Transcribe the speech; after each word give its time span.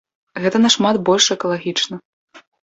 Гэта 0.45 0.61
нашмат 0.65 0.95
больш 1.11 1.25
экалагічна. 1.37 1.95